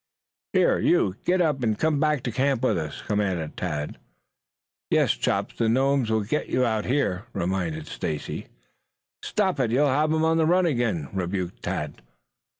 "Here, 0.53 0.79
you, 0.79 1.15
get 1.25 1.41
up 1.41 1.61
and 1.61 1.77
come 1.77 1.99
back 1.99 2.23
to 2.23 2.31
camp 2.31 2.63
with 2.63 2.75
us," 2.75 3.03
commanded 3.03 3.55
Tad. 3.55 3.99
"Yes, 4.89 5.11
Chops, 5.11 5.55
the 5.55 5.69
gnomes 5.69 6.09
will 6.09 6.23
get 6.23 6.49
you 6.49 6.65
out 6.65 6.85
here," 6.85 7.27
reminded 7.33 7.85
Stacy. 7.85 8.47
"Stop 9.21 9.59
it! 9.59 9.69
You'll 9.69 9.85
have 9.89 10.11
him 10.11 10.25
on 10.25 10.37
the 10.37 10.47
run 10.47 10.65
again," 10.65 11.07
rebuked 11.13 11.61
Tad. 11.61 12.01